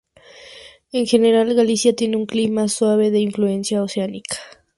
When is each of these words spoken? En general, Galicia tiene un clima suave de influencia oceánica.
En 0.91 1.05
general, 1.05 1.53
Galicia 1.53 1.95
tiene 1.95 2.17
un 2.17 2.25
clima 2.25 2.67
suave 2.69 3.11
de 3.11 3.19
influencia 3.19 3.83
oceánica. 3.83 4.37